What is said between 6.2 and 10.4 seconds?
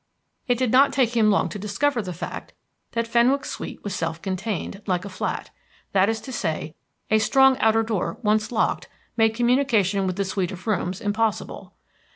to say, a strong outer door once locked made communication with the